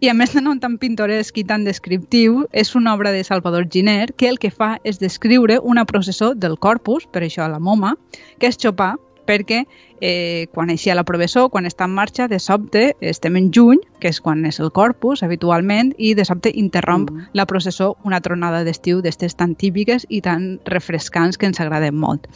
i 0.00 0.08
a 0.10 0.14
més 0.14 0.34
de 0.34 0.42
no 0.42 0.52
tan 0.60 0.76
pintoresc 0.78 1.38
i 1.38 1.44
tan 1.48 1.64
descriptiu, 1.64 2.44
és 2.52 2.74
una 2.74 2.94
obra 2.94 3.12
de 3.12 3.22
Salvador 3.24 3.68
Giner 3.70 4.12
que 4.12 4.28
el 4.28 4.38
que 4.38 4.50
fa 4.50 4.78
és 4.84 4.98
descriure 4.98 5.60
una 5.62 5.84
processó 5.84 6.34
del 6.34 6.58
corpus, 6.58 7.06
per 7.06 7.22
això 7.22 7.46
la 7.48 7.60
moma, 7.60 7.94
que 8.38 8.50
és 8.50 8.58
xopar, 8.60 8.96
perquè 9.26 9.64
eh, 10.00 10.46
quan 10.52 10.70
eixia 10.70 10.94
la 10.94 11.04
professor, 11.08 11.48
quan 11.50 11.64
està 11.64 11.86
en 11.88 11.94
marxa, 11.96 12.26
de 12.28 12.38
sobte 12.42 12.84
estem 13.00 13.38
en 13.40 13.50
juny, 13.54 13.80
que 14.00 14.10
és 14.12 14.20
quan 14.20 14.44
és 14.44 14.60
el 14.60 14.72
corpus 14.74 15.22
habitualment, 15.24 15.94
i 15.96 16.14
de 16.14 16.26
sobte 16.28 16.52
interromp 16.52 17.08
mm. 17.10 17.30
la 17.32 17.46
processó 17.48 17.94
una 18.04 18.20
tronada 18.20 18.64
d'estiu 18.66 19.00
d'estes 19.04 19.38
tan 19.40 19.54
típiques 19.56 20.04
i 20.08 20.20
tan 20.20 20.58
refrescants 20.68 21.38
que 21.38 21.48
ens 21.48 21.60
agraden 21.60 21.96
molt. 21.96 22.28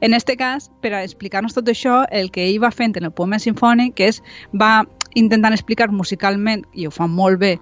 En 0.00 0.14
este 0.14 0.36
cas, 0.36 0.70
per 0.80 0.94
a 0.94 1.02
explicar-nos 1.02 1.56
tot 1.56 1.68
això, 1.68 2.04
el 2.10 2.30
que 2.30 2.46
ell 2.46 2.62
va 2.62 2.70
fent 2.70 2.96
en 2.96 3.10
el 3.10 3.14
poema 3.14 3.42
sinfònic 3.42 3.98
és 4.00 4.22
va 4.54 4.86
intentant 5.18 5.54
explicar 5.56 5.88
musicalment, 5.90 6.64
i 6.74 6.86
ho 6.86 6.92
fa 6.94 7.08
molt 7.10 7.40
bé, 7.40 7.56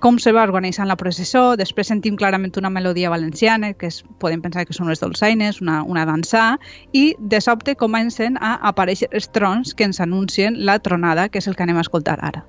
com 0.00 0.18
se 0.18 0.32
va 0.32 0.44
organitzant 0.46 0.88
la 0.88 0.96
processó, 1.00 1.56
després 1.60 1.90
sentim 1.90 2.16
clarament 2.16 2.54
una 2.60 2.70
melodia 2.70 3.10
valenciana, 3.10 3.72
que 3.74 3.90
es, 3.92 4.02
podem 4.22 4.42
pensar 4.44 4.66
que 4.66 4.76
són 4.76 4.90
les 4.92 5.02
dolçaines, 5.02 5.60
una, 5.64 5.82
una 5.82 6.06
dansa, 6.08 6.58
i 6.92 7.14
de 7.18 7.40
sobte 7.44 7.76
comencen 7.76 8.38
a 8.40 8.56
aparèixer 8.70 9.10
els 9.12 9.30
trons 9.30 9.74
que 9.74 9.84
ens 9.88 10.00
anuncien 10.00 10.60
la 10.66 10.78
tronada, 10.78 11.28
que 11.28 11.42
és 11.42 11.48
el 11.48 11.56
que 11.56 11.66
anem 11.66 11.80
a 11.80 11.86
escoltar 11.86 12.18
ara. 12.20 12.44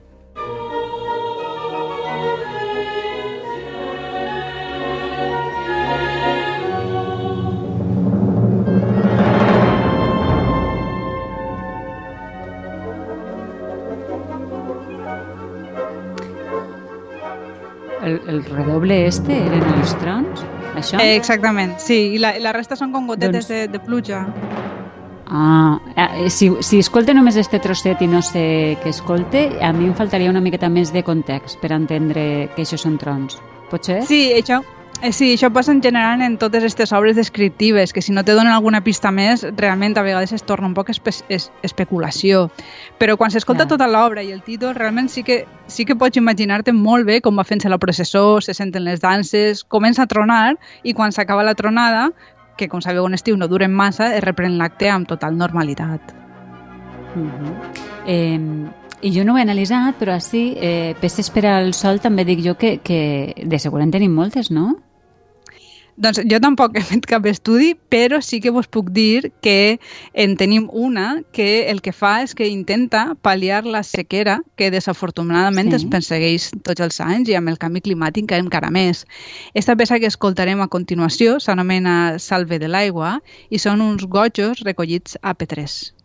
El, 18.35 18.43
redoble 18.45 19.05
este 19.07 19.39
eren 19.47 19.65
els 19.79 19.95
trons? 20.01 20.45
Això? 20.75 20.99
Eh, 20.99 21.15
exactament, 21.15 21.77
sí, 21.79 22.15
i 22.15 22.21
la, 22.21 22.35
la 22.43 22.53
resta 22.55 22.75
són 22.75 22.91
com 22.93 23.07
gotetes 23.07 23.47
doncs... 23.47 23.51
de, 23.53 23.61
de 23.71 23.81
pluja. 23.83 24.25
Ah, 25.25 25.79
eh, 25.95 26.29
si, 26.29 26.51
si 26.61 26.83
escolte 26.83 27.15
només 27.15 27.39
este 27.41 27.59
trosset 27.63 28.03
i 28.05 28.11
no 28.11 28.21
sé 28.21 28.45
què 28.83 28.91
escolte, 28.93 29.47
a 29.63 29.71
mi 29.73 29.89
em 29.89 29.97
faltaria 29.97 30.29
una 30.29 30.43
miqueta 30.43 30.69
més 30.69 30.93
de 30.93 31.03
context 31.07 31.57
per 31.63 31.73
entendre 31.73 32.51
que 32.53 32.67
això 32.67 32.77
són 32.77 32.99
trons. 33.01 33.39
Pot 33.71 33.87
ser? 33.87 34.03
Sí, 34.05 34.27
això, 34.35 34.61
Eh, 34.61 34.74
sí, 35.11 35.33
això 35.33 35.51
passa 35.53 35.71
en 35.71 35.81
general 35.83 36.21
en 36.21 36.37
totes 36.37 36.63
aquestes 36.63 36.93
obres 36.93 37.15
descriptives, 37.15 37.93
que 37.93 38.01
si 38.01 38.11
no 38.11 38.23
te 38.23 38.33
donen 38.33 38.53
alguna 38.53 38.81
pista 38.83 39.11
més, 39.11 39.45
realment 39.57 39.97
a 39.97 40.03
vegades 40.03 40.31
es 40.33 40.43
torna 40.43 40.67
un 40.67 40.73
poc 40.73 40.89
espe 40.89 41.11
es 41.29 41.49
especulació. 41.63 42.49
Però 42.99 43.17
quan 43.17 43.31
s'escolta 43.31 43.65
yeah. 43.65 43.71
tota 43.73 43.87
l'obra 43.87 44.23
i 44.23 44.31
el 44.31 44.41
títol, 44.43 44.75
realment 44.75 45.09
sí 45.09 45.23
que, 45.23 45.43
sí 45.67 45.85
que 45.85 45.95
pots 45.95 46.17
imaginar-te 46.17 46.73
molt 46.73 47.05
bé 47.05 47.19
com 47.21 47.37
va 47.37 47.43
fent-se 47.43 47.69
la 47.69 47.77
processó, 47.77 48.41
se 48.41 48.53
senten 48.53 48.85
les 48.85 49.01
danses, 49.01 49.63
comença 49.63 50.03
a 50.03 50.07
tronar 50.07 50.55
i 50.83 50.93
quan 50.93 51.11
s'acaba 51.11 51.43
la 51.43 51.55
tronada, 51.55 52.09
que 52.57 52.69
com 52.71 52.81
sabeu 52.81 53.05
en 53.05 53.13
estiu 53.13 53.35
no 53.37 53.49
duren 53.51 53.73
massa, 53.73 54.13
es 54.15 54.23
reprèn 54.23 54.57
l'acte 54.57 54.89
amb 54.89 55.07
total 55.07 55.37
normalitat. 55.37 56.15
Mm 57.15 57.31
-hmm. 57.31 57.53
eh, 58.07 58.85
i 59.01 59.11
jo 59.13 59.23
no 59.23 59.33
ho 59.33 59.37
he 59.37 59.41
analitzat, 59.41 59.99
però 59.99 60.13
així, 60.13 60.55
eh, 60.57 60.95
peces 61.01 61.29
per 61.29 61.45
al 61.45 61.73
sol 61.73 61.99
també 61.99 62.25
dic 62.25 62.39
jo 62.45 62.55
que, 62.55 62.79
que 62.79 63.35
de 63.45 63.59
segur 63.59 63.81
en 63.81 63.91
tenim 63.91 64.11
moltes, 64.11 64.51
no? 64.51 64.84
Doncs 65.95 66.19
jo 66.27 66.37
tampoc 66.43 66.73
he 66.75 66.81
fet 66.83 67.05
cap 67.07 67.23
estudi, 67.29 67.69
però 67.93 68.17
sí 68.19 68.41
que 68.43 68.51
vos 68.51 68.67
puc 68.67 68.89
dir 68.91 69.31
que 69.45 69.79
en 70.11 70.35
tenim 70.35 70.67
una 70.67 71.21
que 71.31 71.69
el 71.71 71.79
que 71.85 71.93
fa 71.95 72.17
és 72.25 72.35
que 72.35 72.49
intenta 72.51 73.05
pal·liar 73.23 73.61
la 73.63 73.79
sequera 73.87 74.41
que 74.59 74.69
desafortunadament 74.75 75.71
sí. 75.71 75.79
es 75.79 75.87
persegueix 75.95 76.49
tots 76.67 76.83
els 76.83 76.99
anys 76.99 77.31
i 77.31 77.39
amb 77.39 77.53
el 77.53 77.59
canvi 77.61 77.85
climàtic 77.87 78.35
encara 78.35 78.73
més. 78.75 79.05
Esta 79.55 79.79
peça 79.79 80.01
que 80.03 80.11
escoltarem 80.11 80.59
a 80.59 80.67
continuació 80.67 81.39
s'anomena 81.39 82.19
Salve 82.19 82.59
de 82.59 82.67
l'aigua 82.67 83.21
i 83.49 83.61
són 83.63 83.79
uns 83.79 84.03
gojos 84.03 84.65
recollits 84.67 85.15
a 85.23 85.31
P3. 85.31 85.95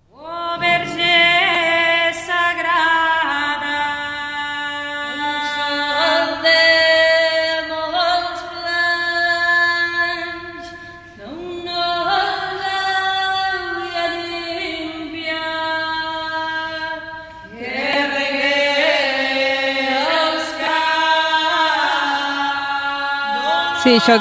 Sí, 23.81 23.95
això 23.97 24.19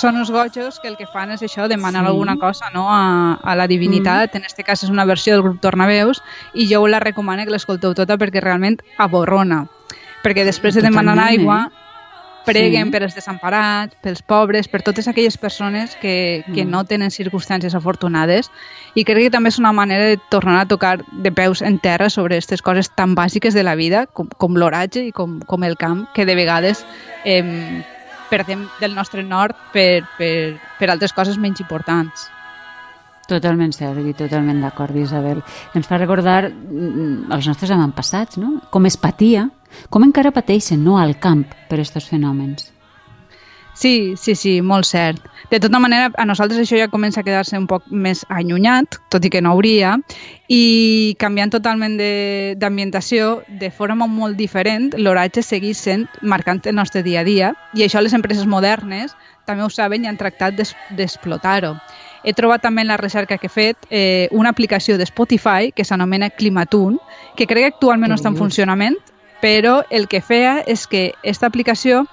són 0.00 0.16
uns 0.16 0.30
gojos 0.32 0.80
que 0.80 0.88
el 0.88 0.96
que 0.98 1.06
fan 1.06 1.30
és 1.30 1.42
això, 1.46 1.68
demanar 1.70 2.00
sí. 2.02 2.08
alguna 2.10 2.34
cosa 2.40 2.70
no? 2.74 2.88
a, 2.90 3.36
a 3.38 3.54
la 3.54 3.68
divinitat, 3.70 4.32
mm. 4.32 4.38
en 4.38 4.48
aquest 4.48 4.62
cas 4.66 4.82
és 4.86 4.90
una 4.90 5.04
versió 5.06 5.36
del 5.36 5.44
grup 5.44 5.60
Tornaveus, 5.62 6.22
i 6.54 6.66
jo 6.70 6.80
la 6.88 6.98
recomano 6.98 7.44
que 7.44 7.54
l'escolteu 7.54 7.94
tota 7.94 8.16
perquè 8.18 8.42
realment 8.42 8.80
aborrona. 8.98 9.66
Perquè 10.24 10.42
després 10.48 10.74
de 10.74 10.82
demanar 10.82 11.14
Totalment, 11.14 11.38
aigua, 11.38 11.60
eh? 11.68 11.86
preguen 12.48 12.88
sí. 12.88 12.94
per 12.96 13.02
els 13.04 13.14
desemparats, 13.14 13.94
pels 14.02 14.24
pobres, 14.26 14.66
per 14.66 14.80
totes 14.82 15.06
aquelles 15.06 15.36
persones 15.38 15.94
que, 16.00 16.42
que 16.48 16.64
mm. 16.64 16.70
no 16.72 16.82
tenen 16.88 17.14
circumstàncies 17.14 17.76
afortunades 17.78 18.50
i 18.98 19.04
crec 19.04 19.28
que 19.28 19.34
també 19.36 19.52
és 19.52 19.60
una 19.60 19.74
manera 19.76 20.08
de 20.10 20.18
tornar 20.32 20.64
a 20.64 20.68
tocar 20.68 20.96
de 21.12 21.30
peus 21.30 21.62
en 21.62 21.78
terra 21.78 22.10
sobre 22.10 22.40
aquestes 22.40 22.64
coses 22.66 22.90
tan 22.96 23.14
bàsiques 23.14 23.54
de 23.54 23.62
la 23.62 23.76
vida 23.78 24.06
com, 24.06 24.26
com 24.40 24.58
l'oratge 24.58 25.06
i 25.06 25.14
com, 25.14 25.38
com 25.46 25.62
el 25.68 25.78
camp 25.78 26.06
que 26.16 26.26
de 26.26 26.34
vegades 26.34 26.82
eh, 27.24 27.84
perdem 28.30 28.66
del 28.80 28.94
nostre 28.94 29.24
nord 29.26 29.58
per, 29.74 30.04
per, 30.18 30.34
per 30.78 30.90
altres 30.90 31.14
coses 31.16 31.38
menys 31.38 31.60
importants. 31.64 32.28
Totalment 33.30 33.70
cert 33.74 34.02
i 34.02 34.14
totalment 34.18 34.62
d'acord, 34.64 34.96
Isabel. 34.98 35.42
Ens 35.78 35.86
fa 35.86 36.00
recordar 36.00 36.48
mm, 36.48 37.30
els 37.30 37.46
nostres 37.46 37.70
avantpassats, 37.70 38.40
no? 38.42 38.56
Com 38.74 38.88
es 38.90 38.98
patia, 38.98 39.46
com 39.90 40.06
encara 40.06 40.34
pateixen 40.34 40.82
no, 40.82 40.98
al 40.98 41.18
camp 41.22 41.46
per 41.68 41.78
aquests 41.78 42.10
fenòmens. 42.10 42.70
Sí, 43.80 44.12
sí, 44.18 44.34
sí, 44.34 44.60
molt 44.60 44.84
cert. 44.84 45.22
De 45.48 45.58
tota 45.58 45.78
manera, 45.80 46.10
a 46.20 46.26
nosaltres 46.28 46.60
això 46.60 46.76
ja 46.76 46.90
comença 46.92 47.22
a 47.22 47.24
quedar-se 47.24 47.56
un 47.56 47.64
poc 47.64 47.86
més 47.88 48.26
allunyat, 48.28 48.98
tot 49.08 49.24
i 49.24 49.30
que 49.32 49.40
no 49.40 49.54
hauria, 49.54 49.94
i 50.52 51.16
canviant 51.16 51.48
totalment 51.54 51.96
d'ambientació, 52.60 53.30
de, 53.48 53.56
de 53.62 53.70
forma 53.72 54.04
molt 54.04 54.36
diferent, 54.36 54.90
l'oratge 55.00 55.40
segueix 55.40 55.80
sent 55.80 56.04
marcant 56.20 56.60
el 56.68 56.76
nostre 56.76 57.00
dia 57.02 57.22
a 57.22 57.24
dia, 57.24 57.54
i 57.72 57.86
això 57.86 58.04
les 58.04 58.12
empreses 58.12 58.44
modernes 58.44 59.16
també 59.48 59.64
ho 59.64 59.72
saben 59.72 60.04
i 60.04 60.12
han 60.12 60.20
tractat 60.20 60.60
d'explotar-ho. 60.60 61.78
He 62.20 62.34
trobat 62.36 62.60
també 62.60 62.84
en 62.84 62.92
la 62.92 63.00
recerca 63.00 63.38
que 63.40 63.48
he 63.48 63.54
fet 63.54 63.88
eh, 63.88 64.28
una 64.30 64.52
aplicació 64.52 64.98
de 65.00 65.08
Spotify 65.08 65.72
que 65.72 65.88
s'anomena 65.88 66.28
Climatun, 66.28 67.00
que 67.32 67.48
crec 67.48 67.64
que 67.64 67.72
actualment 67.78 68.12
no 68.12 68.20
està 68.20 68.28
en 68.28 68.36
funcionament, 68.36 69.00
però 69.40 69.80
el 69.90 70.06
que 70.08 70.20
feia 70.20 70.60
és 70.68 70.86
que 70.86 71.10
aquesta 71.20 71.48
aplicació 71.48 72.04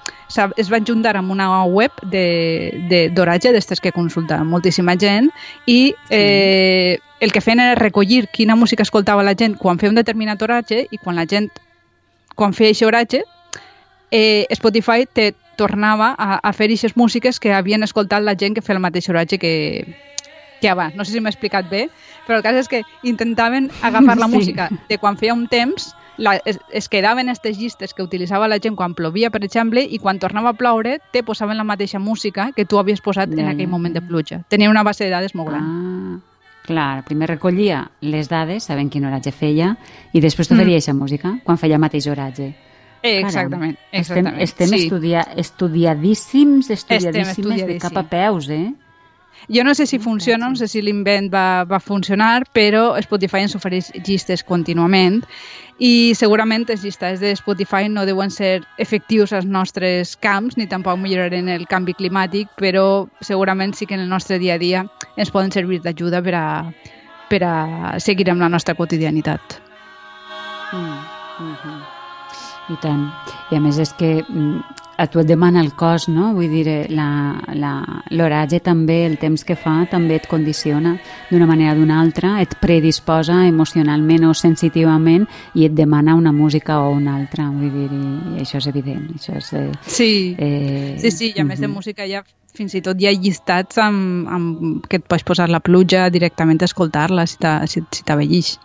es 0.57 0.71
va 0.71 0.79
juntar 0.83 1.15
amb 1.17 1.31
una 1.31 1.63
web 1.65 1.91
d'oratge, 2.03 2.77
de, 2.89 3.09
de, 3.09 3.53
d'estes 3.53 3.81
que 3.83 3.93
consulta 3.95 4.43
moltíssima 4.43 4.97
gent, 4.99 5.29
i 5.65 5.93
eh, 6.09 6.99
el 7.19 7.31
que 7.31 7.41
feien 7.41 7.59
era 7.63 7.75
recollir 7.75 8.27
quina 8.33 8.55
música 8.55 8.83
escoltava 8.83 9.23
la 9.23 9.35
gent 9.35 9.57
quan 9.57 9.79
feia 9.79 9.91
un 9.91 9.99
determinat 9.99 10.41
oratge 10.41 10.85
i 10.91 10.97
quan 10.97 11.15
la 11.15 11.25
gent, 11.25 11.49
quan 12.35 12.53
feia 12.53 12.71
aquest 12.71 12.87
oratge, 12.87 13.23
eh, 14.11 14.45
Spotify 14.51 15.07
te 15.11 15.33
tornava 15.57 16.13
a, 16.17 16.37
a 16.37 16.53
fer 16.53 16.69
aquestes 16.69 16.95
músiques 16.95 17.39
que 17.39 17.53
havien 17.53 17.83
escoltat 17.83 18.23
la 18.23 18.37
gent 18.37 18.55
que 18.55 18.61
feia 18.61 18.77
el 18.77 18.83
mateix 18.83 19.09
oratge 19.09 19.39
que, 19.41 19.55
que 20.61 20.69
abans. 20.69 20.95
No 20.95 21.05
sé 21.05 21.13
si 21.13 21.21
m'he 21.21 21.31
explicat 21.31 21.69
bé, 21.69 21.87
però 22.27 22.39
el 22.39 22.45
cas 22.45 22.57
és 22.59 22.67
que 22.71 22.83
intentaven 23.03 23.71
agafar 23.81 24.17
la 24.17 24.27
sí. 24.27 24.35
música 24.35 24.69
de 24.89 24.97
quan 24.97 25.17
feia 25.17 25.35
un 25.37 25.47
temps 25.47 25.93
la, 26.17 26.35
es, 26.45 26.59
es 26.71 26.89
quedaven 26.89 27.29
aquestes 27.29 27.57
llistes 27.57 27.93
que 27.93 28.03
utilitzava 28.03 28.47
la 28.47 28.59
gent 28.59 28.75
quan 28.75 28.95
plovia, 28.97 29.29
per 29.29 29.43
exemple, 29.45 29.83
i 29.83 29.99
quan 30.01 30.19
tornava 30.19 30.51
a 30.51 30.57
ploure 30.57 30.97
te 31.13 31.23
posaven 31.23 31.57
la 31.57 31.63
mateixa 31.63 31.99
música 31.99 32.51
que 32.55 32.65
tu 32.65 32.79
havies 32.81 33.01
posat 33.05 33.29
ja, 33.29 33.43
en 33.43 33.51
aquell 33.53 33.69
moment 33.69 33.93
de 33.93 34.01
pluja. 34.01 34.41
Tenia 34.49 34.71
una 34.73 34.83
base 34.83 35.05
de 35.05 35.13
dades 35.13 35.35
molt 35.37 35.53
gran. 35.53 35.63
Ah, 35.63 36.47
clar, 36.67 37.03
primer 37.05 37.29
recollia 37.29 37.85
les 38.01 38.29
dades, 38.29 38.65
sabent 38.65 38.89
quin 38.89 39.05
oratge 39.05 39.31
feia, 39.31 39.75
i 40.11 40.23
després 40.23 40.49
t'oferia 40.49 40.81
mm. 40.81 40.97
música 40.97 41.37
quan 41.45 41.61
feia 41.61 41.77
mateix 41.77 42.09
oratge. 42.09 42.49
Eh, 43.03 43.19
exactament, 43.21 43.77
exactament. 43.91 44.41
Estem, 44.41 44.67
estem 44.67 44.73
sí. 44.73 44.83
estudia, 44.87 45.21
estudiadíssims, 45.37 46.71
estudiadíssimes 46.73 47.65
de 47.67 47.77
cap 47.79 48.01
a 48.01 48.03
peus, 48.09 48.49
eh? 48.49 48.73
Jo 49.53 49.63
no 49.63 49.73
sé 49.75 49.85
si 49.87 49.99
funciona, 49.99 50.49
no 50.49 50.55
sé 50.55 50.67
si 50.67 50.81
l'invent 50.81 51.29
va, 51.33 51.63
va 51.63 51.79
funcionar, 51.79 52.43
però 52.53 52.97
Spotify 53.01 53.45
ens 53.45 53.55
ofereix 53.55 53.91
llistes 54.03 54.43
contínuament 54.43 55.21
i 55.79 56.13
segurament 56.17 56.65
els 56.73 56.83
llistats 56.83 57.21
de 57.21 57.35
Spotify 57.37 57.87
no 57.89 58.05
deuen 58.09 58.31
ser 58.33 58.63
efectius 58.81 59.33
als 59.33 59.45
nostres 59.45 60.15
camps 60.17 60.57
ni 60.57 60.65
tampoc 60.67 60.97
milloraren 60.99 61.49
el 61.53 61.67
canvi 61.69 61.93
climàtic, 61.93 62.49
però 62.57 63.07
segurament 63.21 63.75
sí 63.77 63.85
que 63.85 63.93
en 63.93 64.01
el 64.01 64.09
nostre 64.09 64.39
dia 64.41 64.55
a 64.55 64.61
dia 64.61 64.85
ens 65.15 65.31
poden 65.31 65.53
servir 65.53 65.83
d'ajuda 65.85 66.23
per, 66.25 66.33
a, 66.35 66.47
per 67.29 67.43
a 67.45 67.99
seguir 68.01 68.29
amb 68.31 68.41
la 68.41 68.49
nostra 68.49 68.75
quotidianitat. 68.75 69.61
Mm, 70.73 70.97
mm 71.39 71.55
-hmm. 71.61 71.79
I 72.69 72.75
tant. 72.81 73.07
I 73.51 73.55
a 73.55 73.59
més 73.59 73.77
és 73.79 73.93
que 73.93 74.25
mm, 74.27 74.76
a 74.97 75.07
tu 75.07 75.19
et 75.21 75.27
demana 75.27 75.61
el 75.61 75.73
cos, 75.77 76.07
no? 76.09 76.31
Vull 76.33 76.49
dir, 76.49 76.67
eh, 76.67 76.87
l'oratge 76.89 78.59
també, 78.65 79.05
el 79.05 79.17
temps 79.21 79.43
que 79.45 79.55
fa, 79.55 79.85
també 79.91 80.17
et 80.17 80.27
condiciona 80.27 80.95
d'una 81.29 81.45
manera 81.45 81.75
o 81.75 81.77
d'una 81.77 81.99
altra, 82.01 82.41
et 82.41 82.55
predisposa 82.59 83.43
emocionalment 83.45 84.25
o 84.25 84.33
sensitivament 84.33 85.27
i 85.53 85.65
et 85.65 85.75
demana 85.77 86.15
una 86.15 86.31
música 86.31 86.79
o 86.81 86.89
una 86.95 87.15
altra, 87.15 87.49
vull 87.49 87.71
dir, 87.71 87.91
i 87.91 88.41
això 88.41 88.57
és 88.57 88.67
evident. 88.67 89.13
Això 89.15 89.37
és, 89.37 89.53
eh, 89.53 89.71
sí. 89.85 90.35
Eh, 90.37 90.97
sí, 90.99 91.11
sí, 91.11 91.33
i 91.35 91.39
a 91.39 91.45
més 91.45 91.59
uh 91.59 91.63
-huh. 91.63 91.67
de 91.67 91.73
música 91.75 92.07
ja 92.07 92.23
fins 92.57 92.73
i 92.73 92.81
tot 92.81 92.99
hi 92.99 93.07
ha 93.07 93.11
llistats 93.11 93.77
amb, 93.77 94.27
amb 94.27 94.87
que 94.87 94.97
et 94.97 95.07
pots 95.07 95.23
posar 95.23 95.49
la 95.49 95.59
pluja 95.59 96.09
directament 96.09 96.61
a 96.61 96.65
escoltar-la 96.65 97.27
si 97.27 97.37
t'avellix. 97.37 98.57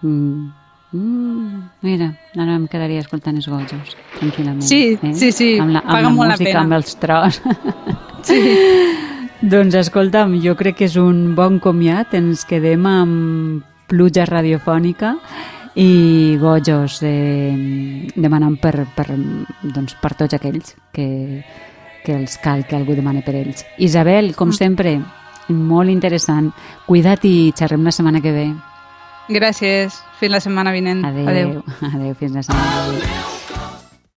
Si 0.00 0.06
mm. 0.06 0.63
Mm, 0.94 1.70
mira, 1.82 2.12
ara 2.38 2.54
em 2.54 2.68
quedaria 2.70 3.02
escoltant 3.02 3.34
els 3.34 3.48
gojos, 3.50 3.96
tranquil·lament. 4.14 4.62
Sí, 4.62 4.94
eh? 4.94 5.10
sí, 5.18 5.32
sí, 5.34 5.48
amb 5.58 5.74
la, 5.74 5.80
amb 5.82 5.90
paga 5.90 6.04
la 6.06 6.12
molt 6.14 6.30
música, 6.30 6.44
la 6.44 6.50
pena. 6.52 6.60
amb 6.62 6.76
els 6.78 6.94
tros. 7.02 7.40
Sí. 8.24 8.38
doncs 9.44 9.74
escolta'm, 9.76 10.38
jo 10.40 10.54
crec 10.56 10.78
que 10.78 10.86
és 10.86 10.94
un 10.96 11.34
bon 11.36 11.58
comiat, 11.60 12.14
ens 12.16 12.46
quedem 12.48 12.86
amb 12.88 13.66
pluja 13.90 14.24
radiofònica 14.24 15.10
i 15.76 16.38
gojos 16.40 17.02
eh, 17.04 17.52
demanant 18.14 18.56
per, 18.62 18.86
per, 18.96 19.10
doncs, 19.60 19.98
per 20.00 20.14
tots 20.16 20.38
aquells 20.38 20.72
que, 20.94 21.08
que 22.06 22.14
els 22.16 22.38
cal 22.40 22.64
que 22.64 22.78
algú 22.78 22.96
demani 22.96 23.20
per 23.26 23.34
ells. 23.42 23.66
Isabel, 23.76 24.32
com 24.38 24.54
mm. 24.54 24.56
sempre, 24.56 24.94
molt 25.52 25.92
interessant. 25.92 26.48
Cuida't 26.86 27.28
i 27.28 27.50
xerrem 27.52 27.84
la 27.84 27.92
setmana 27.92 28.24
que 28.24 28.32
ve. 28.32 28.46
Gràcies. 29.28 30.00
Fins 30.20 30.32
la 30.32 30.40
setmana 30.40 30.72
vinent. 30.72 31.04
Adéu. 31.04 31.28
Adéu, 31.28 31.62
Adéu 31.92 32.14
fins 32.14 32.36
la 32.36 32.42
setmana 32.42 32.90
vinent. 32.92 33.33